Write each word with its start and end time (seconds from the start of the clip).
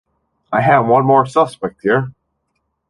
I 0.51 0.61
have 0.61 0.87
one 0.87 1.05
more 1.05 1.27
suspect 1.27 1.81
here. 1.83 2.11